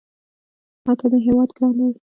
ماته 0.85 1.05
مې 1.11 1.19
هېواد 1.27 1.49
ګران 1.57 1.75
دی 1.91 1.99